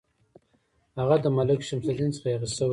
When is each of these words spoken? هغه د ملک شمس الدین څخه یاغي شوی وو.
هغه 0.99 1.15
د 1.23 1.25
ملک 1.37 1.59
شمس 1.67 1.85
الدین 1.91 2.09
څخه 2.15 2.27
یاغي 2.31 2.49
شوی 2.55 2.65
وو. 2.67 2.69